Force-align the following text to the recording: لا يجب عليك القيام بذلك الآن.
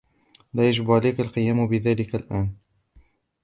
لا 0.53 0.67
يجب 0.69 0.91
عليك 0.91 1.19
القيام 1.19 1.67
بذلك 1.67 2.15
الآن. 2.15 2.53